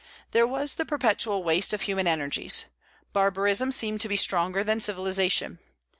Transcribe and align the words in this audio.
There 0.31 0.47
was 0.47 0.73
the 0.73 0.83
perpetual 0.83 1.43
waste 1.43 1.73
of 1.73 1.81
human 1.81 2.07
energies. 2.07 2.65
Barbarism 3.13 3.71
seemed 3.71 4.01
to 4.01 4.09
be 4.09 4.17
stronger 4.17 4.63
than 4.63 4.81
civilization. 4.81 5.59